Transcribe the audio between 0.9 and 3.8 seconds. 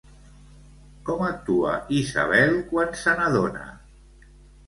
Com actua Isabel quan se n'adona?